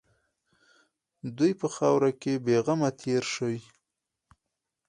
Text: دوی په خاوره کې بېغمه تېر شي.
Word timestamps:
دوی 1.37 1.51
په 1.61 1.67
خاوره 1.75 2.11
کې 2.21 2.33
بېغمه 2.45 2.89
تېر 3.01 3.23
شي. 3.33 3.55